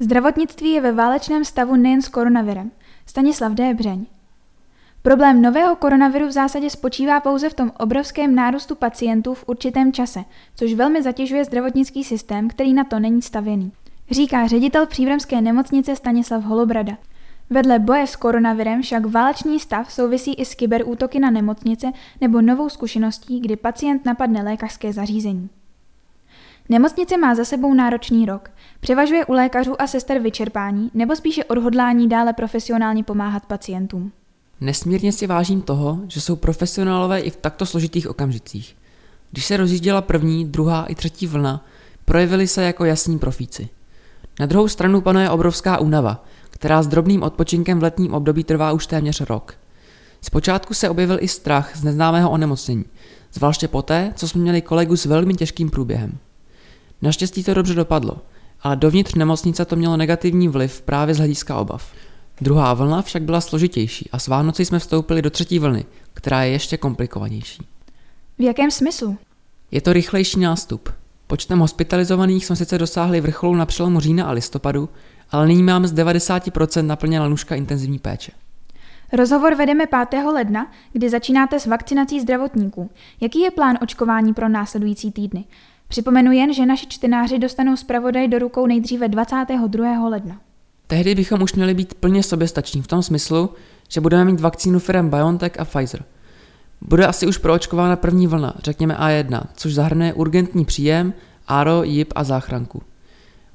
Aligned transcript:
Zdravotnictví 0.00 0.72
je 0.72 0.80
ve 0.80 0.92
válečném 0.92 1.44
stavu 1.44 1.76
nejen 1.76 2.02
s 2.02 2.08
koronavirem. 2.08 2.70
Stanislav 3.06 3.52
D. 3.52 3.74
Břeň. 3.74 4.06
Problém 5.02 5.42
nového 5.42 5.76
koronaviru 5.76 6.26
v 6.26 6.32
zásadě 6.32 6.70
spočívá 6.70 7.20
pouze 7.20 7.50
v 7.50 7.54
tom 7.54 7.72
obrovském 7.78 8.34
nárůstu 8.34 8.74
pacientů 8.74 9.34
v 9.34 9.44
určitém 9.46 9.92
čase, 9.92 10.24
což 10.54 10.74
velmi 10.74 11.02
zatěžuje 11.02 11.44
zdravotnický 11.44 12.04
systém, 12.04 12.48
který 12.48 12.74
na 12.74 12.84
to 12.84 12.98
není 12.98 13.22
stavěný. 13.22 13.72
Říká 14.10 14.46
ředitel 14.46 14.86
příbramské 14.86 15.40
nemocnice 15.40 15.96
Stanislav 15.96 16.44
Holobrada. 16.44 16.98
Vedle 17.50 17.78
boje 17.78 18.06
s 18.06 18.16
koronavirem 18.16 18.82
však 18.82 19.06
válečný 19.06 19.60
stav 19.60 19.92
souvisí 19.92 20.34
i 20.34 20.44
s 20.44 20.54
kyberútoky 20.54 21.20
na 21.20 21.30
nemocnice 21.30 21.92
nebo 22.20 22.40
novou 22.40 22.68
zkušeností, 22.68 23.40
kdy 23.40 23.56
pacient 23.56 24.04
napadne 24.04 24.42
lékařské 24.42 24.92
zařízení. 24.92 25.48
Nemocnice 26.70 27.16
má 27.16 27.34
za 27.34 27.44
sebou 27.44 27.74
náročný 27.74 28.26
rok. 28.26 28.50
Převažuje 28.80 29.26
u 29.26 29.32
lékařů 29.32 29.82
a 29.82 29.86
sester 29.86 30.18
vyčerpání 30.18 30.90
nebo 30.94 31.16
spíše 31.16 31.44
odhodlání 31.44 32.08
dále 32.08 32.32
profesionálně 32.32 33.04
pomáhat 33.04 33.46
pacientům. 33.46 34.12
Nesmírně 34.60 35.12
si 35.12 35.26
vážím 35.26 35.62
toho, 35.62 36.00
že 36.08 36.20
jsou 36.20 36.36
profesionálové 36.36 37.20
i 37.20 37.30
v 37.30 37.36
takto 37.36 37.66
složitých 37.66 38.08
okamžicích. 38.10 38.76
Když 39.30 39.46
se 39.46 39.56
rozjížděla 39.56 40.00
první, 40.02 40.44
druhá 40.44 40.84
i 40.84 40.94
třetí 40.94 41.26
vlna, 41.26 41.64
projevili 42.04 42.46
se 42.46 42.62
jako 42.62 42.84
jasní 42.84 43.18
profíci. 43.18 43.68
Na 44.40 44.46
druhou 44.46 44.68
stranu 44.68 45.00
panuje 45.00 45.30
obrovská 45.30 45.78
únava, 45.78 46.24
která 46.50 46.82
s 46.82 46.86
drobným 46.86 47.22
odpočinkem 47.22 47.78
v 47.78 47.82
letním 47.82 48.14
období 48.14 48.44
trvá 48.44 48.72
už 48.72 48.86
téměř 48.86 49.20
rok. 49.20 49.54
Zpočátku 50.20 50.74
se 50.74 50.90
objevil 50.90 51.18
i 51.20 51.28
strach 51.28 51.76
z 51.76 51.84
neznámého 51.84 52.30
onemocnění, 52.30 52.84
zvláště 53.32 53.68
poté, 53.68 54.12
co 54.16 54.28
jsme 54.28 54.40
měli 54.40 54.62
kolegu 54.62 54.96
s 54.96 55.04
velmi 55.04 55.34
těžkým 55.34 55.70
průběhem. 55.70 56.18
Naštěstí 57.02 57.44
to 57.44 57.54
dobře 57.54 57.74
dopadlo, 57.74 58.18
ale 58.62 58.76
dovnitř 58.76 59.14
nemocnice 59.14 59.64
to 59.64 59.76
mělo 59.76 59.96
negativní 59.96 60.48
vliv 60.48 60.82
právě 60.82 61.14
z 61.14 61.18
hlediska 61.18 61.56
obav. 61.56 61.92
Druhá 62.40 62.74
vlna 62.74 63.02
však 63.02 63.22
byla 63.22 63.40
složitější 63.40 64.10
a 64.12 64.18
s 64.18 64.28
Vánoci 64.28 64.64
jsme 64.64 64.78
vstoupili 64.78 65.22
do 65.22 65.30
třetí 65.30 65.58
vlny, 65.58 65.84
která 66.14 66.42
je 66.42 66.52
ještě 66.52 66.76
komplikovanější. 66.76 67.66
V 68.38 68.42
jakém 68.42 68.70
smyslu? 68.70 69.16
Je 69.70 69.80
to 69.80 69.92
rychlejší 69.92 70.40
nástup. 70.40 70.88
Počtem 71.26 71.58
hospitalizovaných 71.58 72.46
jsme 72.46 72.56
sice 72.56 72.78
dosáhli 72.78 73.20
vrcholu 73.20 73.54
na 73.54 73.66
přelomu 73.66 74.00
října 74.00 74.24
a 74.24 74.32
listopadu, 74.32 74.88
ale 75.30 75.46
nyní 75.46 75.62
máme 75.62 75.88
z 75.88 75.94
90% 75.94 76.86
naplněna 76.86 77.26
lůžka 77.26 77.54
intenzivní 77.54 77.98
péče. 77.98 78.32
Rozhovor 79.12 79.54
vedeme 79.54 79.86
5. 80.10 80.24
ledna, 80.24 80.72
kdy 80.92 81.10
začínáte 81.10 81.60
s 81.60 81.66
vakcinací 81.66 82.20
zdravotníků. 82.20 82.90
Jaký 83.20 83.40
je 83.40 83.50
plán 83.50 83.78
očkování 83.82 84.34
pro 84.34 84.48
následující 84.48 85.12
týdny? 85.12 85.44
Připomenu 85.88 86.32
jen, 86.32 86.54
že 86.54 86.66
naši 86.66 86.86
čtenáři 86.86 87.38
dostanou 87.38 87.76
zpravodaj 87.76 88.28
do 88.28 88.38
rukou 88.38 88.66
nejdříve 88.66 89.08
22. 89.08 90.08
ledna. 90.08 90.40
Tehdy 90.86 91.14
bychom 91.14 91.42
už 91.42 91.52
měli 91.52 91.74
být 91.74 91.94
plně 91.94 92.22
soběstační 92.22 92.82
v 92.82 92.86
tom 92.86 93.02
smyslu, 93.02 93.50
že 93.88 94.00
budeme 94.00 94.24
mít 94.24 94.40
vakcínu 94.40 94.78
firm 94.78 95.10
BioNTech 95.10 95.60
a 95.60 95.64
Pfizer. 95.64 96.04
Bude 96.80 97.06
asi 97.06 97.26
už 97.26 97.38
proočkována 97.38 97.96
první 97.96 98.26
vlna, 98.26 98.54
řekněme 98.64 98.94
A1, 98.94 99.42
což 99.54 99.74
zahrnuje 99.74 100.12
urgentní 100.12 100.64
příjem, 100.64 101.14
ARO, 101.46 101.82
JIP 101.82 102.12
a 102.16 102.24
záchranku. 102.24 102.82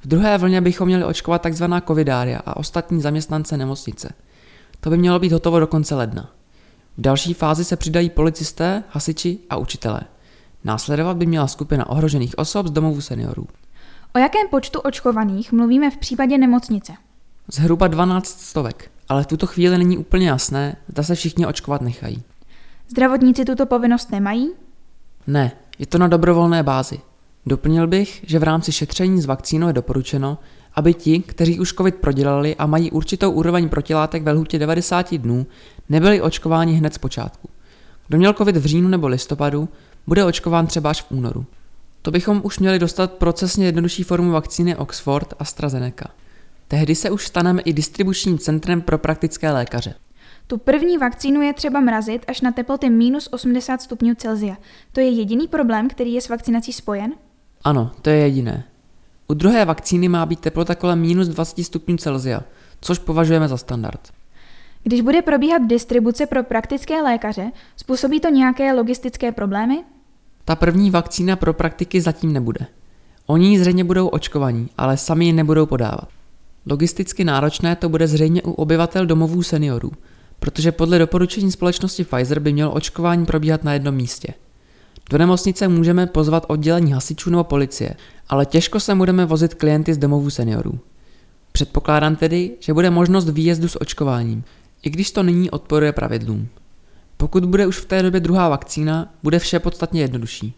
V 0.00 0.06
druhé 0.06 0.38
vlně 0.38 0.60
bychom 0.60 0.86
měli 0.86 1.04
očkovat 1.04 1.42
tzv. 1.42 1.64
covidária 1.86 2.40
a 2.46 2.56
ostatní 2.56 3.00
zaměstnance 3.00 3.56
nemocnice. 3.56 4.12
To 4.80 4.90
by 4.90 4.98
mělo 4.98 5.18
být 5.18 5.32
hotovo 5.32 5.60
do 5.60 5.66
konce 5.66 5.94
ledna. 5.94 6.30
V 6.98 7.00
další 7.00 7.34
fázi 7.34 7.64
se 7.64 7.76
přidají 7.76 8.10
policisté, 8.10 8.82
hasiči 8.90 9.38
a 9.50 9.56
učitelé. 9.56 10.00
Následovat 10.64 11.16
by 11.16 11.26
měla 11.26 11.46
skupina 11.46 11.90
ohrožených 11.90 12.38
osob 12.38 12.66
z 12.66 12.70
domovů 12.70 13.00
seniorů. 13.00 13.46
O 14.14 14.18
jakém 14.18 14.48
počtu 14.50 14.80
očkovaných 14.80 15.52
mluvíme 15.52 15.90
v 15.90 15.96
případě 15.96 16.38
nemocnice? 16.38 16.92
Zhruba 17.52 17.88
12 17.88 18.40
stovek, 18.40 18.90
ale 19.08 19.22
v 19.22 19.26
tuto 19.26 19.46
chvíli 19.46 19.78
není 19.78 19.98
úplně 19.98 20.28
jasné, 20.28 20.76
zda 20.88 21.02
se 21.02 21.14
všichni 21.14 21.46
očkovat 21.46 21.80
nechají. 21.80 22.22
Zdravotníci 22.88 23.44
tuto 23.44 23.66
povinnost 23.66 24.10
nemají? 24.10 24.50
Ne, 25.26 25.52
je 25.78 25.86
to 25.86 25.98
na 25.98 26.08
dobrovolné 26.08 26.62
bázi. 26.62 27.00
Doplnil 27.46 27.86
bych, 27.86 28.24
že 28.26 28.38
v 28.38 28.42
rámci 28.42 28.72
šetření 28.72 29.20
s 29.20 29.26
vakcínou 29.26 29.66
je 29.66 29.72
doporučeno, 29.72 30.38
aby 30.74 30.94
ti, 30.94 31.20
kteří 31.20 31.60
už 31.60 31.72
COVID 31.72 31.94
prodělali 31.94 32.56
a 32.56 32.66
mají 32.66 32.90
určitou 32.90 33.30
úroveň 33.30 33.68
protilátek 33.68 34.22
ve 34.22 34.32
lhůtě 34.32 34.58
90 34.58 35.14
dnů, 35.14 35.46
nebyli 35.88 36.20
očkováni 36.20 36.72
hned 36.72 36.94
z 36.94 36.98
počátku. 36.98 37.48
Kdo 38.08 38.18
měl 38.18 38.32
COVID 38.32 38.56
v 38.56 38.66
říjnu 38.66 38.88
nebo 38.88 39.08
listopadu, 39.08 39.68
bude 40.06 40.24
očkován 40.24 40.66
třeba 40.66 40.90
až 40.90 41.02
v 41.02 41.10
únoru. 41.10 41.46
To 42.02 42.10
bychom 42.10 42.40
už 42.44 42.58
měli 42.58 42.78
dostat 42.78 43.12
procesně 43.12 43.66
jednodušší 43.66 44.02
formu 44.02 44.32
vakcíny 44.32 44.76
Oxford 44.76 45.32
a 45.32 45.36
AstraZeneca. 45.38 46.10
Tehdy 46.68 46.94
se 46.94 47.10
už 47.10 47.26
staneme 47.26 47.62
i 47.62 47.72
distribučním 47.72 48.38
centrem 48.38 48.82
pro 48.82 48.98
praktické 48.98 49.52
lékaře. 49.52 49.94
Tu 50.46 50.58
první 50.58 50.98
vakcínu 50.98 51.42
je 51.42 51.54
třeba 51.54 51.80
mrazit 51.80 52.24
až 52.28 52.40
na 52.40 52.52
teploty 52.52 52.90
minus 52.90 53.28
80 53.32 53.82
stupňů 53.82 54.14
Celsia. 54.14 54.56
To 54.92 55.00
je 55.00 55.10
jediný 55.10 55.48
problém, 55.48 55.88
který 55.88 56.12
je 56.12 56.20
s 56.20 56.28
vakcinací 56.28 56.72
spojen? 56.72 57.12
Ano, 57.64 57.90
to 58.02 58.10
je 58.10 58.16
jediné. 58.16 58.64
U 59.28 59.34
druhé 59.34 59.64
vakcíny 59.64 60.08
má 60.08 60.26
být 60.26 60.40
teplota 60.40 60.74
kolem 60.74 61.00
minus 61.00 61.28
20 61.28 61.64
stupňů 61.64 61.96
Celsia, 61.96 62.42
což 62.80 62.98
považujeme 62.98 63.48
za 63.48 63.56
standard. 63.56 64.00
Když 64.82 65.00
bude 65.00 65.22
probíhat 65.22 65.62
distribuce 65.66 66.26
pro 66.26 66.44
praktické 66.44 67.02
lékaře, 67.02 67.52
způsobí 67.76 68.20
to 68.20 68.28
nějaké 68.28 68.72
logistické 68.72 69.32
problémy? 69.32 69.84
Ta 70.44 70.56
první 70.56 70.90
vakcína 70.90 71.36
pro 71.36 71.52
praktiky 71.52 72.00
zatím 72.00 72.32
nebude. 72.32 72.66
Oni 73.26 73.58
zřejmě 73.58 73.84
budou 73.84 74.08
očkovaní, 74.08 74.68
ale 74.78 74.96
sami 74.96 75.24
ji 75.24 75.32
nebudou 75.32 75.66
podávat. 75.66 76.08
Logisticky 76.66 77.24
náročné 77.24 77.76
to 77.76 77.88
bude 77.88 78.06
zřejmě 78.08 78.42
u 78.42 78.50
obyvatel 78.52 79.06
domovů 79.06 79.42
seniorů, 79.42 79.92
protože 80.38 80.72
podle 80.72 80.98
doporučení 80.98 81.52
společnosti 81.52 82.04
Pfizer 82.04 82.40
by 82.40 82.52
mělo 82.52 82.72
očkování 82.72 83.26
probíhat 83.26 83.64
na 83.64 83.72
jednom 83.72 83.94
místě. 83.94 84.34
Do 85.10 85.18
nemocnice 85.18 85.68
můžeme 85.68 86.06
pozvat 86.06 86.44
oddělení 86.48 86.92
hasičů 86.92 87.30
nebo 87.30 87.44
policie, 87.44 87.94
ale 88.28 88.46
těžko 88.46 88.80
se 88.80 88.94
budeme 88.94 89.26
vozit 89.26 89.54
klienty 89.54 89.94
z 89.94 89.98
domovů 89.98 90.30
seniorů. 90.30 90.78
Předpokládám 91.52 92.16
tedy, 92.16 92.50
že 92.60 92.74
bude 92.74 92.90
možnost 92.90 93.28
výjezdu 93.28 93.68
s 93.68 93.80
očkováním, 93.80 94.44
i 94.82 94.90
když 94.90 95.10
to 95.10 95.22
nyní 95.22 95.50
odporuje 95.50 95.92
pravidlům. 95.92 96.48
Pokud 97.16 97.44
bude 97.44 97.66
už 97.66 97.78
v 97.78 97.84
té 97.84 98.02
době 98.02 98.20
druhá 98.20 98.48
vakcína, 98.48 99.14
bude 99.22 99.38
vše 99.38 99.58
podstatně 99.58 100.00
jednodušší. 100.00 100.54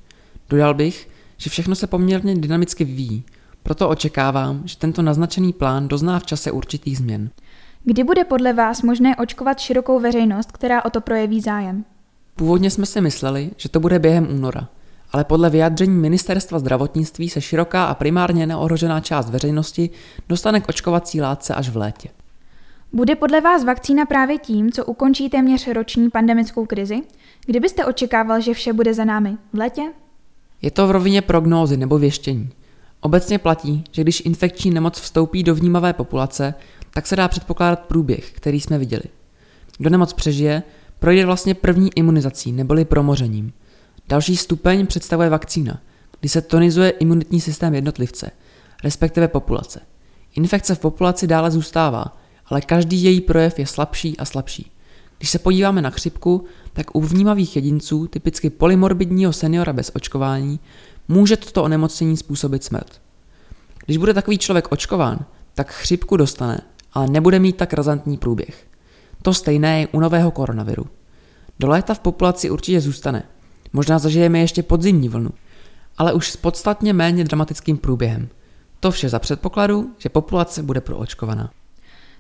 Dodal 0.51 0.75
bych, 0.75 1.09
že 1.37 1.51
všechno 1.51 1.75
se 1.75 1.87
poměrně 1.87 2.35
dynamicky 2.35 2.85
vyvíjí, 2.85 3.25
proto 3.63 3.89
očekávám, 3.89 4.63
že 4.65 4.77
tento 4.77 5.03
naznačený 5.03 5.53
plán 5.53 5.89
dozná 5.89 6.19
v 6.19 6.27
čase 6.27 6.51
určitých 6.51 6.99
změn. 6.99 7.31
Kdy 7.85 8.05
bude 8.05 8.25
podle 8.25 8.53
vás 8.53 8.83
možné 8.83 9.17
očkovat 9.17 9.59
širokou 9.59 10.01
veřejnost, 10.01 10.53
která 10.53 10.85
o 10.85 10.91
to 10.91 11.01
projeví 11.01 11.41
zájem? 11.41 11.85
Původně 12.37 12.71
jsme 12.71 12.87
si 12.87 13.01
mysleli, 13.01 13.51
že 13.57 13.69
to 13.69 13.81
bude 13.81 13.99
během 13.99 14.29
února, 14.31 14.69
ale 15.13 15.25
podle 15.25 15.51
vyjádření 15.51 15.97
ministerstva 15.97 16.59
zdravotnictví 16.59 17.29
se 17.29 17.41
široká 17.41 17.85
a 17.85 17.95
primárně 17.95 18.47
neohrožená 18.47 19.01
část 19.01 19.31
veřejnosti 19.31 19.91
dostane 20.29 20.61
k 20.61 20.69
očkovací 20.69 21.21
látce 21.21 21.55
až 21.55 21.69
v 21.69 21.77
létě. 21.77 22.09
Bude 22.97 23.17
podle 23.17 23.41
vás 23.41 23.65
vakcína 23.65 24.07
právě 24.07 24.39
tím, 24.39 24.73
co 24.73 24.85
ukončí 24.85 25.29
téměř 25.29 25.69
roční 25.69 26.11
pandemickou 26.11 26.67
krizi? 26.67 27.03
Kdybyste 27.47 27.85
očekával, 27.85 28.41
že 28.41 28.55
vše 28.55 28.73
bude 28.73 28.95
za 28.95 29.05
námi 29.05 29.37
v 29.53 29.59
létě? 29.59 29.83
Je 30.63 30.71
to 30.71 30.87
v 30.87 30.91
rovině 30.91 31.23
prognózy 31.23 31.77
nebo 31.77 31.99
věštění. 31.99 32.51
Obecně 33.01 33.39
platí, 33.39 33.85
že 33.93 34.03
když 34.03 34.21
infekční 34.21 34.71
nemoc 34.71 35.01
vstoupí 35.01 35.43
do 35.43 35.55
vnímavé 35.55 35.93
populace, 35.93 36.55
tak 36.91 37.07
se 37.07 37.17
dá 37.17 37.29
předpokládat 37.29 37.81
průběh, 37.81 38.33
který 38.33 38.61
jsme 38.61 38.79
viděli. 38.79 39.05
Kdo 39.79 39.91
nemoc 39.91 40.13
přežije, 40.13 40.63
projde 40.99 41.27
vlastně 41.27 41.55
první 41.55 41.91
imunizací 41.95 42.53
neboli 42.53 42.85
promořením. 42.85 43.53
Další 44.09 44.37
stupeň 44.37 44.87
představuje 44.87 45.31
vakcína, 45.31 45.81
kdy 46.21 46.29
se 46.29 46.41
tonizuje 46.41 46.91
imunitní 46.91 47.41
systém 47.41 47.75
jednotlivce, 47.75 48.31
respektive 48.85 49.29
populace. 49.29 49.81
Infekce 50.37 50.75
v 50.75 50.79
populaci 50.79 51.27
dále 51.27 51.51
zůstává, 51.51 52.17
ale 52.49 52.61
každý 52.61 53.03
její 53.03 53.21
projev 53.21 53.59
je 53.59 53.67
slabší 53.67 54.17
a 54.17 54.25
slabší. 54.25 54.71
Když 55.19 55.31
se 55.31 55.39
podíváme 55.39 55.83
na 55.83 55.91
chřipku, 55.91 56.45
tak 56.73 56.97
u 56.97 57.01
vnímavých 57.01 57.57
jedinců, 57.57 58.07
typicky 58.07 58.51
polymorbidního 58.51 59.33
seniora 59.33 59.73
bez 59.73 59.91
očkování, 59.95 60.61
může 61.09 61.37
toto 61.37 61.63
onemocnění 61.63 62.17
způsobit 62.17 62.65
smrt. 62.65 63.01
Když 63.87 63.97
bude 63.97 64.15
takový 64.15 64.39
člověk 64.39 64.73
očkován, 64.73 65.19
tak 65.55 65.73
chřipku 65.73 66.17
dostane, 66.17 66.61
ale 66.93 67.07
nebude 67.09 67.39
mít 67.39 67.57
tak 67.57 67.73
razantní 67.73 68.17
průběh. 68.17 68.67
To 69.23 69.35
stejné 69.35 69.81
je 69.81 69.89
u 69.93 70.01
nového 70.01 70.31
koronaviru. 70.31 70.87
Do 71.59 71.69
léta 71.69 71.95
v 71.95 71.99
populaci 72.01 72.51
určitě 72.51 72.81
zůstane. 72.81 73.23
Možná 73.73 73.99
zažijeme 73.99 74.39
ještě 74.39 74.63
podzimní 74.63 75.09
vlnu, 75.09 75.31
ale 75.99 76.13
už 76.13 76.31
s 76.31 76.37
podstatně 76.37 76.93
méně 76.93 77.25
dramatickým 77.25 77.77
průběhem. 77.77 78.29
To 78.81 78.91
vše 78.91 79.09
za 79.09 79.19
předpokladu, 79.19 79.91
že 79.99 80.09
populace 80.09 80.63
bude 80.63 80.81
proočkovaná. 80.81 81.51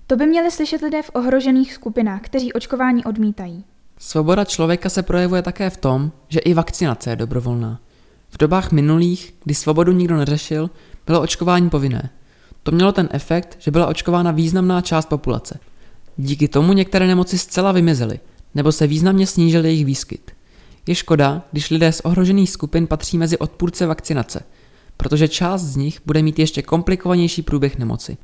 To 0.08 0.16
by 0.16 0.26
měli 0.26 0.50
slyšet 0.50 0.82
lidé 0.82 1.02
v 1.02 1.10
ohrožených 1.14 1.74
skupinách, 1.74 2.20
kteří 2.22 2.52
očkování 2.52 3.04
odmítají. 3.04 3.64
Svoboda 3.98 4.44
člověka 4.44 4.88
se 4.88 5.02
projevuje 5.02 5.42
také 5.42 5.70
v 5.70 5.76
tom, 5.76 6.12
že 6.28 6.40
i 6.40 6.54
vakcinace 6.54 7.10
je 7.10 7.16
dobrovolná. 7.16 7.80
V 8.30 8.38
dobách 8.38 8.72
minulých, 8.72 9.34
kdy 9.44 9.54
svobodu 9.54 9.92
nikdo 9.92 10.16
neřešil, 10.16 10.70
bylo 11.06 11.20
očkování 11.20 11.70
povinné. 11.70 12.10
To 12.62 12.72
mělo 12.72 12.92
ten 12.92 13.08
efekt, 13.12 13.56
že 13.58 13.70
byla 13.70 13.86
očkována 13.86 14.30
významná 14.30 14.80
část 14.80 15.06
populace. 15.06 15.60
Díky 16.16 16.48
tomu 16.48 16.72
některé 16.72 17.06
nemoci 17.06 17.38
zcela 17.38 17.72
vymizely, 17.72 18.20
nebo 18.54 18.72
se 18.72 18.86
významně 18.86 19.26
snížil 19.26 19.64
jejich 19.64 19.84
výskyt. 19.84 20.30
Je 20.86 20.94
škoda, 20.94 21.42
když 21.52 21.70
lidé 21.70 21.92
z 21.92 22.00
ohrožených 22.00 22.50
skupin 22.50 22.86
patří 22.86 23.18
mezi 23.18 23.38
odpůrce 23.38 23.86
vakcinace, 23.86 24.44
protože 24.96 25.28
část 25.28 25.62
z 25.62 25.76
nich 25.76 26.00
bude 26.06 26.22
mít 26.22 26.38
ještě 26.38 26.62
komplikovanější 26.62 27.42
průběh 27.42 27.78
nemoci. 27.78 28.16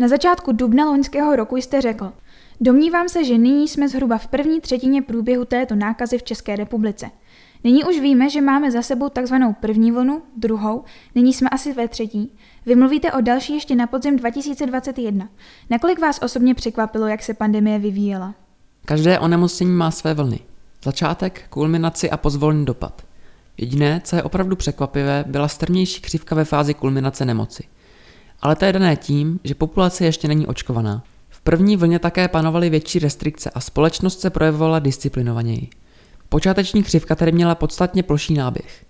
Na 0.00 0.08
začátku 0.08 0.52
dubna 0.52 0.84
loňského 0.84 1.36
roku 1.36 1.56
jste 1.56 1.80
řekl, 1.80 2.12
domnívám 2.60 3.08
se, 3.08 3.24
že 3.24 3.38
nyní 3.38 3.68
jsme 3.68 3.88
zhruba 3.88 4.18
v 4.18 4.26
první 4.26 4.60
třetině 4.60 5.02
průběhu 5.02 5.44
této 5.44 5.74
nákazy 5.74 6.18
v 6.18 6.22
České 6.22 6.56
republice. 6.56 7.10
Nyní 7.64 7.84
už 7.84 8.00
víme, 8.00 8.30
že 8.30 8.40
máme 8.40 8.70
za 8.70 8.82
sebou 8.82 9.08
takzvanou 9.08 9.52
první 9.52 9.92
vlnu, 9.92 10.22
druhou, 10.36 10.84
nyní 11.14 11.32
jsme 11.32 11.48
asi 11.48 11.72
ve 11.72 11.88
třetí. 11.88 12.32
Vy 12.66 12.76
mluvíte 12.76 13.12
o 13.12 13.20
další 13.20 13.54
ještě 13.54 13.74
na 13.74 13.86
podzim 13.86 14.16
2021. 14.16 15.28
Nakolik 15.70 16.00
vás 16.00 16.18
osobně 16.22 16.54
překvapilo, 16.54 17.06
jak 17.06 17.22
se 17.22 17.34
pandemie 17.34 17.78
vyvíjela? 17.78 18.34
Každé 18.84 19.18
onemocnění 19.18 19.72
má 19.72 19.90
své 19.90 20.14
vlny. 20.14 20.38
Začátek, 20.84 21.42
kulminaci 21.50 22.10
a 22.10 22.16
pozvolný 22.16 22.64
dopad. 22.64 23.02
Jediné, 23.56 24.00
co 24.04 24.16
je 24.16 24.22
opravdu 24.22 24.56
překvapivé, 24.56 25.24
byla 25.26 25.48
strmější 25.48 26.00
křivka 26.00 26.34
ve 26.34 26.44
fázi 26.44 26.74
kulminace 26.74 27.24
nemoci. 27.24 27.64
Ale 28.42 28.56
to 28.56 28.64
je 28.64 28.72
dané 28.72 28.96
tím, 28.96 29.40
že 29.44 29.54
populace 29.54 30.04
ještě 30.04 30.28
není 30.28 30.46
očkovaná. 30.46 31.02
V 31.28 31.40
první 31.40 31.76
vlně 31.76 31.98
také 31.98 32.28
panovaly 32.28 32.70
větší 32.70 32.98
restrikce 32.98 33.50
a 33.50 33.60
společnost 33.60 34.20
se 34.20 34.30
projevovala 34.30 34.78
disciplinovaněji. 34.78 35.68
Počáteční 36.28 36.82
křivka 36.82 37.14
tedy 37.14 37.32
měla 37.32 37.54
podstatně 37.54 38.02
ploší 38.02 38.34
náběh. 38.34 38.84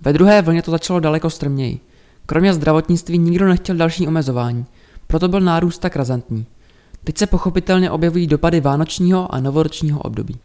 Ve 0.00 0.12
druhé 0.12 0.42
vlně 0.42 0.62
to 0.62 0.70
začalo 0.70 1.00
daleko 1.00 1.30
strměji. 1.30 1.80
Kromě 2.26 2.54
zdravotnictví 2.54 3.18
nikdo 3.18 3.48
nechtěl 3.48 3.76
další 3.76 4.06
omezování, 4.06 4.66
proto 5.06 5.28
byl 5.28 5.40
nárůst 5.40 5.78
tak 5.78 5.96
razantní. 5.96 6.46
Teď 7.04 7.18
se 7.18 7.26
pochopitelně 7.26 7.90
objevují 7.90 8.26
dopady 8.26 8.60
vánočního 8.60 9.34
a 9.34 9.40
novoročního 9.40 10.00
období. 10.00 10.36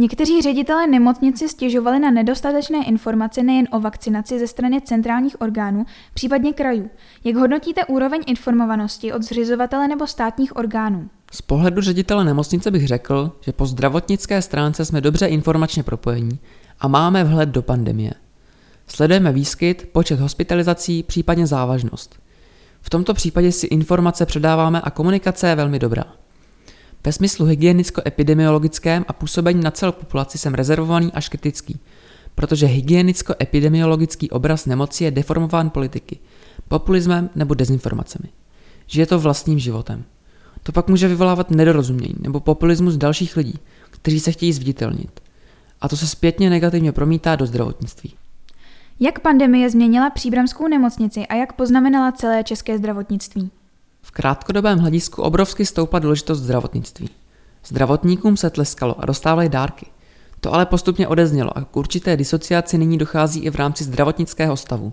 Někteří 0.00 0.42
ředitelé 0.42 0.86
nemocnici 0.86 1.48
stěžovali 1.48 1.98
na 1.98 2.10
nedostatečné 2.10 2.84
informace 2.84 3.42
nejen 3.42 3.68
o 3.72 3.80
vakcinaci 3.80 4.38
ze 4.38 4.46
strany 4.46 4.80
centrálních 4.80 5.40
orgánů, 5.40 5.86
případně 6.14 6.52
krajů. 6.52 6.90
Jak 7.24 7.36
hodnotíte 7.36 7.84
úroveň 7.84 8.20
informovanosti 8.26 9.12
od 9.12 9.22
zřizovatele 9.22 9.88
nebo 9.88 10.06
státních 10.06 10.56
orgánů? 10.56 11.08
Z 11.32 11.42
pohledu 11.42 11.80
ředitele 11.80 12.24
nemocnice 12.24 12.70
bych 12.70 12.86
řekl, 12.86 13.32
že 13.40 13.52
po 13.52 13.66
zdravotnické 13.66 14.42
stránce 14.42 14.84
jsme 14.84 15.00
dobře 15.00 15.26
informačně 15.26 15.82
propojení 15.82 16.38
a 16.80 16.88
máme 16.88 17.24
vhled 17.24 17.48
do 17.48 17.62
pandemie. 17.62 18.12
Sledujeme 18.86 19.32
výskyt, 19.32 19.88
počet 19.92 20.20
hospitalizací, 20.20 21.02
případně 21.02 21.46
závažnost. 21.46 22.20
V 22.80 22.90
tomto 22.90 23.14
případě 23.14 23.52
si 23.52 23.66
informace 23.66 24.26
předáváme 24.26 24.80
a 24.80 24.90
komunikace 24.90 25.48
je 25.48 25.54
velmi 25.54 25.78
dobrá. 25.78 26.04
Ve 27.04 27.12
smyslu 27.12 27.46
hygienicko-epidemiologickém 27.46 29.04
a 29.08 29.12
působení 29.12 29.60
na 29.60 29.70
celou 29.70 29.92
populaci 29.92 30.38
jsem 30.38 30.54
rezervovaný 30.54 31.12
až 31.12 31.28
kritický, 31.28 31.78
protože 32.34 32.66
hygienicko-epidemiologický 32.66 34.30
obraz 34.30 34.66
nemoci 34.66 35.04
je 35.04 35.10
deformován 35.10 35.70
politiky, 35.70 36.18
populismem 36.68 37.30
nebo 37.34 37.54
dezinformacemi. 37.54 38.28
Žije 38.86 39.06
to 39.06 39.18
vlastním 39.18 39.58
životem. 39.58 40.04
To 40.62 40.72
pak 40.72 40.88
může 40.88 41.08
vyvolávat 41.08 41.50
nedorozumění 41.50 42.14
nebo 42.20 42.40
populismus 42.40 42.96
dalších 42.96 43.36
lidí, 43.36 43.58
kteří 43.90 44.20
se 44.20 44.32
chtějí 44.32 44.52
zviditelnit. 44.52 45.20
A 45.80 45.88
to 45.88 45.96
se 45.96 46.06
zpětně 46.06 46.50
negativně 46.50 46.92
promítá 46.92 47.36
do 47.36 47.46
zdravotnictví. 47.46 48.14
Jak 49.00 49.20
pandemie 49.20 49.70
změnila 49.70 50.10
příbramskou 50.10 50.68
nemocnici 50.68 51.26
a 51.26 51.34
jak 51.34 51.52
poznamenala 51.52 52.12
celé 52.12 52.44
české 52.44 52.78
zdravotnictví? 52.78 53.50
V 54.02 54.10
krátkodobém 54.10 54.78
hledisku 54.78 55.22
obrovsky 55.22 55.66
stoupla 55.66 55.98
důležitost 55.98 56.38
zdravotnictví. 56.38 57.08
Zdravotníkům 57.66 58.36
se 58.36 58.50
tleskalo 58.50 59.00
a 59.00 59.06
dostávali 59.06 59.48
dárky. 59.48 59.86
To 60.40 60.54
ale 60.54 60.66
postupně 60.66 61.08
odeznělo 61.08 61.58
a 61.58 61.64
k 61.64 61.76
určité 61.76 62.16
disociaci 62.16 62.78
nyní 62.78 62.98
dochází 62.98 63.40
i 63.40 63.50
v 63.50 63.54
rámci 63.54 63.84
zdravotnického 63.84 64.56
stavu. 64.56 64.92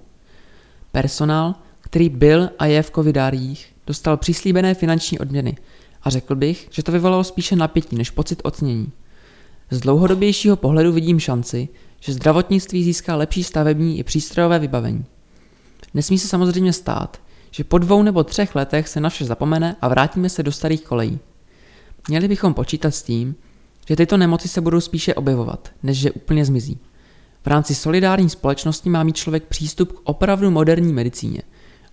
Personál, 0.92 1.56
který 1.82 2.10
byl 2.10 2.50
a 2.60 2.66
je 2.66 2.84
v 2.84 2.92
covidáriích, 2.92 3.76
dostal 3.88 4.18
přislíbené 4.18 4.74
finanční 4.74 5.20
odměny 5.20 5.58
a 6.04 6.10
řekl 6.10 6.36
bych, 6.36 6.68
že 6.72 6.84
to 6.84 6.92
vyvolalo 6.92 7.24
spíše 7.24 7.56
napětí 7.56 7.96
než 7.96 8.10
pocit 8.10 8.42
ocenění. 8.44 8.92
Z 9.72 9.80
dlouhodobějšího 9.80 10.56
pohledu 10.56 10.92
vidím 10.92 11.20
šanci, 11.20 11.70
že 12.00 12.14
zdravotnictví 12.14 12.84
získá 12.84 13.16
lepší 13.16 13.44
stavební 13.44 14.00
i 14.00 14.04
přístrojové 14.04 14.60
vybavení. 14.60 15.06
Nesmí 15.94 16.20
se 16.20 16.28
samozřejmě 16.28 16.74
stát, 16.74 17.22
že 17.52 17.64
po 17.64 17.78
dvou 17.78 18.04
nebo 18.04 18.24
třech 18.24 18.56
letech 18.56 18.88
se 18.88 19.00
na 19.00 19.10
vše 19.10 19.26
zapomene 19.26 19.76
a 19.82 19.88
vrátíme 19.88 20.30
se 20.30 20.44
do 20.44 20.52
starých 20.52 20.84
kolejí. 20.84 21.20
Měli 22.08 22.28
bychom 22.28 22.54
počítat 22.54 22.92
s 22.92 23.04
tím, 23.04 23.36
že 23.88 23.96
tyto 23.96 24.18
nemoci 24.18 24.48
se 24.48 24.62
budou 24.62 24.80
spíše 24.80 25.14
objevovat, 25.14 25.70
než 25.84 25.98
že 25.98 26.12
úplně 26.12 26.46
zmizí. 26.46 26.80
V 27.44 27.48
rámci 27.48 27.76
solidární 27.76 28.30
společnosti 28.30 28.90
má 28.90 29.04
mít 29.04 29.16
člověk 29.16 29.44
přístup 29.44 29.92
k 29.92 30.00
opravdu 30.04 30.52
moderní 30.52 30.94
medicíně. 30.94 31.42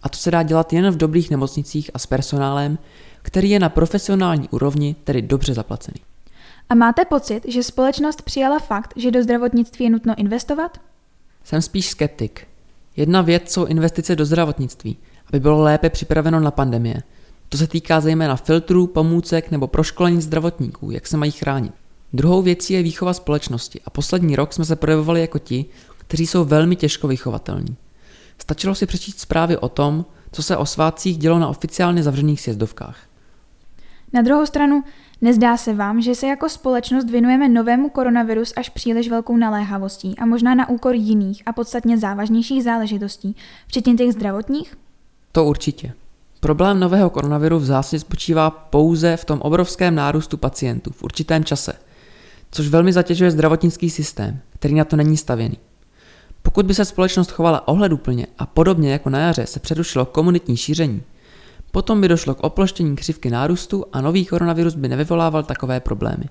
A 0.02 0.08
to 0.08 0.18
se 0.18 0.30
dá 0.30 0.42
dělat 0.42 0.72
jen 0.72 0.90
v 0.90 0.96
dobrých 0.96 1.30
nemocnicích 1.30 1.90
a 1.94 1.98
s 1.98 2.06
personálem, 2.06 2.78
který 3.22 3.50
je 3.50 3.58
na 3.58 3.68
profesionální 3.68 4.48
úrovni, 4.48 4.96
tedy 5.04 5.22
dobře 5.22 5.54
zaplacený. 5.54 6.00
A 6.68 6.74
máte 6.74 7.04
pocit, 7.04 7.44
že 7.48 7.62
společnost 7.62 8.22
přijala 8.22 8.58
fakt, 8.58 8.92
že 8.96 9.10
do 9.10 9.22
zdravotnictví 9.22 9.84
je 9.84 9.90
nutno 9.90 10.14
investovat? 10.16 10.80
Jsem 11.44 11.62
spíš 11.62 11.88
skeptik. 11.88 12.46
Jedna 12.96 13.22
věc 13.22 13.52
jsou 13.52 13.64
investice 13.64 14.16
do 14.16 14.24
zdravotnictví, 14.24 14.96
aby 15.28 15.40
bylo 15.40 15.62
lépe 15.62 15.90
připraveno 15.90 16.40
na 16.40 16.50
pandemie. 16.50 17.02
To 17.48 17.58
se 17.58 17.66
týká 17.66 18.00
zejména 18.00 18.36
filtrů, 18.36 18.86
pomůcek 18.86 19.50
nebo 19.50 19.66
proškolení 19.66 20.22
zdravotníků, 20.22 20.90
jak 20.90 21.06
se 21.06 21.16
mají 21.16 21.32
chránit. 21.32 21.72
Druhou 22.12 22.42
věcí 22.42 22.74
je 22.74 22.82
výchova 22.82 23.14
společnosti 23.14 23.80
a 23.84 23.90
poslední 23.90 24.36
rok 24.36 24.52
jsme 24.52 24.64
se 24.64 24.76
projevovali 24.76 25.20
jako 25.20 25.38
ti, 25.38 25.64
kteří 25.98 26.26
jsou 26.26 26.44
velmi 26.44 26.76
těžko 26.76 27.08
vychovatelní. 27.08 27.76
Stačilo 28.38 28.74
si 28.74 28.86
přečíst 28.86 29.20
zprávy 29.20 29.56
o 29.56 29.68
tom, 29.68 30.04
co 30.32 30.42
se 30.42 30.56
o 30.56 30.66
svátcích 30.66 31.18
dělo 31.18 31.38
na 31.38 31.48
oficiálně 31.48 32.02
zavřených 32.02 32.40
sjezdovkách. 32.40 32.96
Na 34.12 34.22
druhou 34.22 34.46
stranu, 34.46 34.84
nezdá 35.20 35.56
se 35.56 35.74
vám, 35.74 36.00
že 36.00 36.14
se 36.14 36.26
jako 36.26 36.48
společnost 36.48 37.10
věnujeme 37.10 37.48
novému 37.48 37.88
koronavirus 37.88 38.52
až 38.56 38.68
příliš 38.68 39.10
velkou 39.10 39.36
naléhavostí 39.36 40.14
a 40.18 40.26
možná 40.26 40.54
na 40.54 40.68
úkor 40.68 40.94
jiných 40.94 41.42
a 41.46 41.52
podstatně 41.52 41.98
závažnějších 41.98 42.64
záležitostí, 42.64 43.36
včetně 43.66 43.94
těch 43.94 44.12
zdravotních? 44.12 44.76
To 45.34 45.44
určitě. 45.44 45.92
Problém 46.40 46.80
nového 46.80 47.10
koronaviru 47.10 47.58
v 47.58 47.64
zásadě 47.64 48.00
spočívá 48.00 48.50
pouze 48.50 49.16
v 49.16 49.24
tom 49.24 49.40
obrovském 49.40 49.94
nárůstu 49.94 50.36
pacientů 50.36 50.90
v 50.90 51.02
určitém 51.02 51.44
čase, 51.44 51.72
což 52.50 52.68
velmi 52.68 52.92
zatěžuje 52.92 53.30
zdravotnický 53.30 53.90
systém, 53.90 54.40
který 54.54 54.74
na 54.74 54.84
to 54.84 54.96
není 54.96 55.16
stavěný. 55.16 55.58
Pokud 56.42 56.66
by 56.66 56.74
se 56.74 56.84
společnost 56.84 57.30
chovala 57.30 57.68
ohleduplně 57.68 58.26
a 58.38 58.46
podobně 58.46 58.92
jako 58.92 59.10
na 59.10 59.18
jaře 59.18 59.46
se 59.46 59.60
přerušilo 59.60 60.04
komunitní 60.04 60.56
šíření, 60.56 61.02
potom 61.70 62.00
by 62.00 62.08
došlo 62.08 62.34
k 62.34 62.44
oploštění 62.44 62.96
křivky 62.96 63.30
nárůstu 63.30 63.84
a 63.92 64.00
nový 64.00 64.26
koronavirus 64.26 64.74
by 64.74 64.88
nevyvolával 64.88 65.42
takové 65.42 65.80
problémy. 65.80 66.24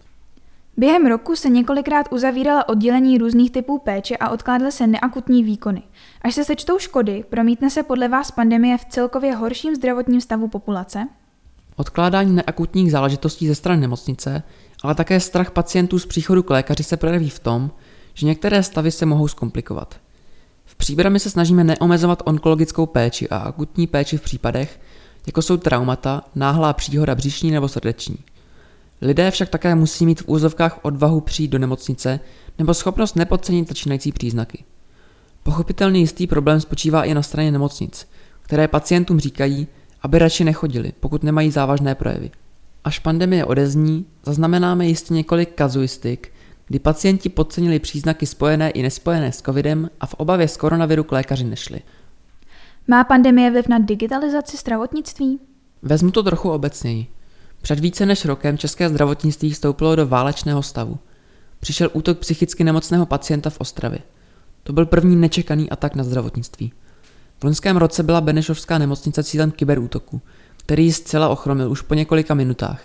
Během 0.77 1.05
roku 1.05 1.35
se 1.35 1.49
několikrát 1.49 2.07
uzavírala 2.11 2.69
oddělení 2.69 3.17
různých 3.17 3.51
typů 3.51 3.79
péče 3.79 4.17
a 4.17 4.29
odkládly 4.29 4.71
se 4.71 4.87
neakutní 4.87 5.43
výkony. 5.43 5.83
Až 6.21 6.35
se 6.35 6.43
sečtou 6.43 6.79
škody, 6.79 7.23
promítne 7.29 7.69
se 7.69 7.83
podle 7.83 8.07
vás 8.07 8.31
pandemie 8.31 8.77
v 8.77 8.85
celkově 8.85 9.35
horším 9.35 9.75
zdravotním 9.75 10.21
stavu 10.21 10.47
populace? 10.47 11.07
Odkládání 11.75 12.35
neakutních 12.35 12.91
záležitostí 12.91 13.47
ze 13.47 13.55
strany 13.55 13.81
nemocnice, 13.81 14.43
ale 14.83 14.95
také 14.95 15.19
strach 15.19 15.51
pacientů 15.51 15.99
z 15.99 16.05
příchodu 16.05 16.43
k 16.43 16.49
lékaři 16.49 16.83
se 16.83 16.97
projeví 16.97 17.29
v 17.29 17.39
tom, 17.39 17.71
že 18.13 18.25
některé 18.25 18.63
stavy 18.63 18.91
se 18.91 19.05
mohou 19.05 19.27
zkomplikovat. 19.27 19.95
V 20.65 20.75
příbrami 20.75 21.19
se 21.19 21.29
snažíme 21.29 21.63
neomezovat 21.63 22.23
onkologickou 22.25 22.85
péči 22.85 23.29
a 23.29 23.37
akutní 23.37 23.87
péči 23.87 24.17
v 24.17 24.21
případech, 24.21 24.79
jako 25.27 25.41
jsou 25.41 25.57
traumata, 25.57 26.23
náhlá 26.35 26.73
příhoda 26.73 27.15
břišní 27.15 27.51
nebo 27.51 27.67
srdeční. 27.67 28.17
Lidé 29.03 29.31
však 29.31 29.49
také 29.49 29.75
musí 29.75 30.05
mít 30.05 30.21
v 30.21 30.27
úzovkách 30.27 30.79
odvahu 30.81 31.21
přijít 31.21 31.47
do 31.47 31.59
nemocnice 31.59 32.19
nebo 32.59 32.73
schopnost 32.73 33.15
nepodcenit 33.15 33.67
začínající 33.67 34.11
příznaky. 34.11 34.63
Pochopitelně 35.43 35.99
jistý 35.99 36.27
problém 36.27 36.61
spočívá 36.61 37.03
i 37.03 37.13
na 37.13 37.21
straně 37.21 37.51
nemocnic, 37.51 38.07
které 38.41 38.67
pacientům 38.67 39.19
říkají, 39.19 39.67
aby 40.01 40.19
radši 40.19 40.43
nechodili, 40.43 40.93
pokud 40.99 41.23
nemají 41.23 41.51
závažné 41.51 41.95
projevy. 41.95 42.31
Až 42.83 42.99
pandemie 42.99 43.45
odezní, 43.45 44.05
zaznamenáme 44.25 44.87
jistě 44.87 45.13
několik 45.13 45.53
kazuistik, 45.55 46.31
kdy 46.67 46.79
pacienti 46.79 47.29
podcenili 47.29 47.79
příznaky 47.79 48.25
spojené 48.25 48.69
i 48.69 48.81
nespojené 48.81 49.31
s 49.31 49.41
covidem 49.41 49.89
a 49.99 50.05
v 50.05 50.13
obavě 50.13 50.47
z 50.47 50.57
koronaviru 50.57 51.03
k 51.03 51.11
lékaři 51.11 51.43
nešli. 51.43 51.81
Má 52.87 53.03
pandemie 53.03 53.51
vliv 53.51 53.67
na 53.67 53.79
digitalizaci 53.79 54.57
zdravotnictví? 54.57 55.39
Vezmu 55.81 56.11
to 56.11 56.23
trochu 56.23 56.49
obecněji. 56.49 57.07
Před 57.63 57.79
více 57.79 58.05
než 58.05 58.25
rokem 58.25 58.57
české 58.57 58.89
zdravotnictví 58.89 59.51
vstoupilo 59.51 59.95
do 59.95 60.07
válečného 60.07 60.63
stavu. 60.63 60.97
Přišel 61.59 61.89
útok 61.93 62.19
psychicky 62.19 62.63
nemocného 62.63 63.05
pacienta 63.05 63.49
v 63.49 63.61
Ostravě. 63.61 63.99
To 64.63 64.73
byl 64.73 64.85
první 64.85 65.15
nečekaný 65.15 65.69
atak 65.69 65.95
na 65.95 66.03
zdravotnictví. 66.03 66.73
V 67.39 67.43
loňském 67.43 67.77
roce 67.77 68.03
byla 68.03 68.21
Benešovská 68.21 68.77
nemocnice 68.77 69.23
cílem 69.23 69.51
kyberútoku, 69.51 70.21
který 70.57 70.85
ji 70.85 70.93
zcela 70.93 71.29
ochromil 71.29 71.71
už 71.71 71.81
po 71.81 71.93
několika 71.93 72.33
minutách. 72.33 72.81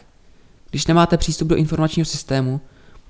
Když 0.70 0.86
nemáte 0.86 1.16
přístup 1.16 1.48
do 1.48 1.56
informačního 1.56 2.06
systému, 2.06 2.60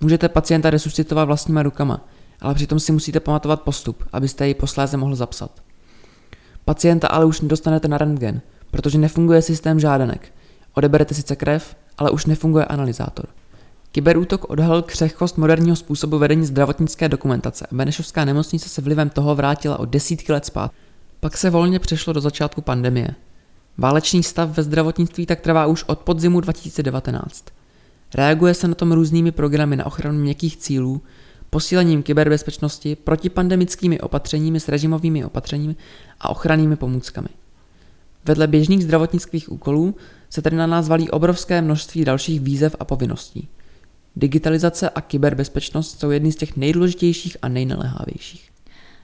můžete 0.00 0.28
pacienta 0.28 0.70
resuscitovat 0.70 1.26
vlastníma 1.26 1.62
rukama, 1.62 2.08
ale 2.40 2.54
přitom 2.54 2.80
si 2.80 2.92
musíte 2.92 3.20
pamatovat 3.20 3.62
postup, 3.62 4.04
abyste 4.12 4.48
ji 4.48 4.54
posléze 4.54 4.96
mohl 4.96 5.16
zapsat. 5.16 5.62
Pacienta 6.64 7.08
ale 7.08 7.24
už 7.24 7.40
nedostanete 7.40 7.88
na 7.88 7.98
rentgen, 7.98 8.40
protože 8.70 8.98
nefunguje 8.98 9.42
systém 9.42 9.80
žádanek. 9.80 10.32
Odeberete 10.78 11.14
sice 11.14 11.36
krev, 11.36 11.76
ale 11.98 12.10
už 12.10 12.26
nefunguje 12.26 12.64
analyzátor. 12.64 13.26
Kyberútok 13.92 14.50
odhalil 14.50 14.82
křehkost 14.82 15.38
moderního 15.38 15.76
způsobu 15.76 16.18
vedení 16.18 16.46
zdravotnické 16.46 17.08
dokumentace 17.08 17.66
a 17.66 17.74
Benešovská 17.74 18.24
nemocnice 18.24 18.68
se 18.68 18.82
vlivem 18.82 19.10
toho 19.10 19.34
vrátila 19.34 19.78
o 19.78 19.84
desítky 19.84 20.32
let 20.32 20.46
zpátky. 20.46 20.76
Pak 21.20 21.36
se 21.36 21.50
volně 21.50 21.78
přešlo 21.78 22.12
do 22.12 22.20
začátku 22.20 22.60
pandemie. 22.60 23.08
Válečný 23.78 24.22
stav 24.22 24.50
ve 24.50 24.62
zdravotnictví 24.62 25.26
tak 25.26 25.40
trvá 25.40 25.66
už 25.66 25.84
od 25.84 25.98
podzimu 25.98 26.40
2019. 26.40 27.44
Reaguje 28.14 28.54
se 28.54 28.68
na 28.68 28.74
tom 28.74 28.92
různými 28.92 29.32
programy 29.32 29.76
na 29.76 29.86
ochranu 29.86 30.18
měkkých 30.18 30.56
cílů, 30.56 31.02
posílením 31.50 32.02
kyberbezpečnosti, 32.02 32.96
protipandemickými 32.96 34.00
opatřeními 34.00 34.60
s 34.60 34.68
režimovými 34.68 35.24
opatřeními 35.24 35.76
a 36.20 36.28
ochrannými 36.28 36.76
pomůckami. 36.76 37.28
Vedle 38.28 38.46
běžných 38.46 38.84
zdravotnických 38.84 39.52
úkolů 39.52 39.94
se 40.30 40.42
tedy 40.42 40.56
na 40.56 40.66
nás 40.66 40.88
valí 40.88 41.10
obrovské 41.10 41.62
množství 41.62 42.04
dalších 42.04 42.40
výzev 42.40 42.76
a 42.80 42.84
povinností. 42.84 43.48
Digitalizace 44.16 44.90
a 44.90 45.00
kyberbezpečnost 45.00 46.00
jsou 46.00 46.10
jedny 46.10 46.32
z 46.32 46.36
těch 46.36 46.56
nejdůležitějších 46.56 47.36
a 47.42 47.48
nejnelehávějších. 47.48 48.50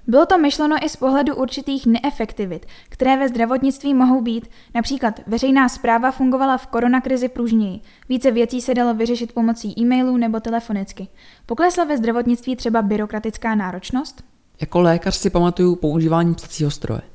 Bylo 0.06 0.26
to 0.26 0.38
myšleno 0.38 0.76
i 0.82 0.88
z 0.88 0.96
pohledu 0.96 1.36
určitých 1.36 1.86
neefektivit, 1.86 2.66
které 2.88 3.16
ve 3.16 3.28
zdravotnictví 3.28 3.94
mohou 3.94 4.22
být. 4.22 4.50
Například 4.74 5.20
veřejná 5.26 5.68
zpráva 5.68 6.10
fungovala 6.10 6.58
v 6.58 6.66
koronakrizi 6.66 7.28
pružněji. 7.28 7.80
Více 8.08 8.30
věcí 8.30 8.60
se 8.60 8.74
dalo 8.74 8.94
vyřešit 8.94 9.32
pomocí 9.32 9.80
e-mailů 9.80 10.16
nebo 10.16 10.40
telefonicky. 10.40 11.08
Poklesla 11.46 11.84
ve 11.84 11.96
zdravotnictví 11.98 12.56
třeba 12.56 12.82
byrokratická 12.82 13.54
náročnost? 13.54 14.24
Jako 14.60 14.80
lékař 14.80 15.16
si 15.16 15.30
pamatuju 15.30 15.76
používání 15.76 16.34
psacího 16.34 16.70
stroje. 16.70 17.13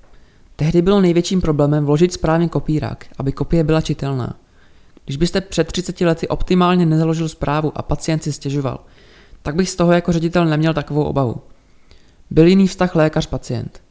Tehdy 0.60 0.82
bylo 0.82 1.02
největším 1.02 1.42
problémem 1.42 1.86
vložit 1.86 2.14
správně 2.14 2.50
kopírák, 2.50 3.06
aby 3.18 3.32
kopie 3.32 3.64
byla 3.64 3.82
čitelná. 3.82 4.36
Když 5.06 5.18
byste 5.18 5.42
před 5.42 5.68
30 5.68 6.02
lety 6.02 6.28
optimálně 6.28 6.86
nezaložil 6.86 7.30
zprávu 7.30 7.72
a 7.76 7.82
pacient 7.82 8.24
si 8.24 8.34
stěžoval, 8.34 8.80
tak 9.42 9.56
bych 9.56 9.70
z 9.70 9.76
toho 9.76 9.92
jako 9.92 10.12
ředitel 10.12 10.46
neměl 10.46 10.74
takovou 10.74 11.04
obavu. 11.04 11.36
Byl 12.30 12.48
jiný 12.48 12.68
vztah 12.68 12.96
lékař-pacient. 12.96 13.82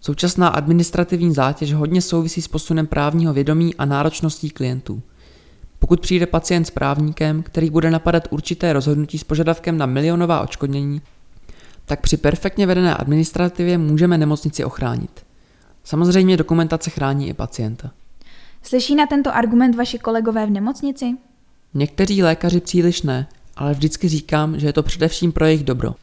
Současná 0.00 0.48
administrativní 0.48 1.34
zátěž 1.34 1.72
hodně 1.72 2.02
souvisí 2.02 2.42
s 2.42 2.48
posunem 2.48 2.86
právního 2.86 3.32
vědomí 3.32 3.74
a 3.74 3.84
náročností 3.84 4.50
klientů. 4.50 5.02
Pokud 5.78 6.00
přijde 6.00 6.26
pacient 6.26 6.64
s 6.64 6.70
právníkem, 6.70 7.42
který 7.42 7.70
bude 7.70 7.90
napadat 7.90 8.28
určité 8.30 8.72
rozhodnutí 8.72 9.18
s 9.18 9.24
požadavkem 9.24 9.78
na 9.78 9.86
milionová 9.86 10.40
očkodnění, 10.40 11.02
tak 11.84 12.00
při 12.00 12.16
perfektně 12.16 12.66
vedené 12.66 12.96
administrativě 12.96 13.78
můžeme 13.78 14.18
nemocnici 14.18 14.64
ochránit. 14.64 15.24
Samozřejmě 15.84 16.36
dokumentace 16.36 16.90
chrání 16.90 17.28
i 17.28 17.34
pacienta. 17.34 17.90
Slyší 18.62 18.94
na 18.94 19.06
tento 19.06 19.34
argument 19.34 19.76
vaši 19.76 19.98
kolegové 19.98 20.46
v 20.46 20.50
nemocnici? 20.50 21.14
Někteří 21.74 22.22
lékaři 22.22 22.60
příliš 22.60 23.02
ne, 23.02 23.26
ale 23.56 23.72
vždycky 23.72 24.08
říkám, 24.08 24.60
že 24.60 24.66
je 24.66 24.72
to 24.72 24.82
především 24.82 25.32
pro 25.32 25.44
jejich 25.44 25.64
dobro. 25.64 25.94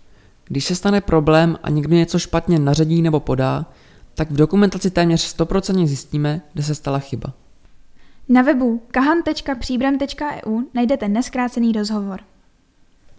Když 0.46 0.66
se 0.66 0.76
stane 0.76 1.02
problém 1.02 1.58
a 1.64 1.70
někdo 1.70 1.96
něco 1.96 2.20
špatně 2.20 2.60
naředí 2.60 3.02
nebo 3.02 3.20
podá, 3.20 3.66
tak 4.16 4.32
v 4.32 4.36
dokumentaci 4.36 4.92
téměř 4.92 5.36
100% 5.38 5.86
zjistíme, 5.86 6.42
kde 6.54 6.64
se 6.64 6.76
stala 6.76 7.00
chyba. 7.00 7.34
Na 8.30 8.42
webu 8.42 8.82
kahan.příbram.eu 8.92 10.62
najdete 10.74 11.08
neskrácený 11.08 11.72
rozhovor. 11.72 12.20